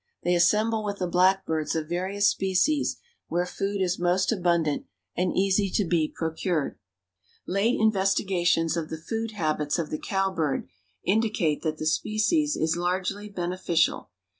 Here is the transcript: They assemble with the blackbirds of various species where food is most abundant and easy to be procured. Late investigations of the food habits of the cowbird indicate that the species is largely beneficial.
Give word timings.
They 0.23 0.33
assemble 0.33 0.83
with 0.83 0.97
the 0.97 1.05
blackbirds 1.05 1.75
of 1.75 1.87
various 1.87 2.27
species 2.27 2.97
where 3.27 3.45
food 3.45 3.83
is 3.83 3.99
most 3.99 4.31
abundant 4.31 4.87
and 5.15 5.31
easy 5.37 5.69
to 5.75 5.85
be 5.85 6.07
procured. 6.11 6.79
Late 7.45 7.79
investigations 7.79 8.75
of 8.75 8.89
the 8.89 8.97
food 8.97 9.33
habits 9.33 9.77
of 9.77 9.91
the 9.91 9.99
cowbird 9.99 10.67
indicate 11.03 11.61
that 11.61 11.77
the 11.77 11.85
species 11.85 12.55
is 12.57 12.75
largely 12.75 13.29
beneficial. 13.29 14.09